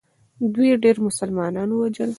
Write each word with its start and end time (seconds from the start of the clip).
دوی 0.53 0.71
ډېر 0.83 0.95
مسلمانان 1.07 1.69
ووژل. 1.71 2.09